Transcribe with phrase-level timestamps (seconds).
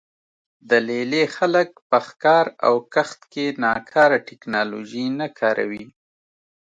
[0.69, 5.85] د لې لې خلک په ښکار او کښت کې ناکاره ټکنالوژي نه کاروي